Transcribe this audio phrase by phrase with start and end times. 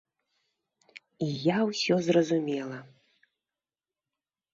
[1.25, 2.79] І я ўсё зразумела.